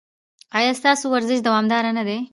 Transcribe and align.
ایا 0.57 0.71
ستاسو 0.79 1.05
ورزش 1.15 1.39
دوامدار 1.47 1.83
نه 1.97 2.03
دی؟ 2.07 2.17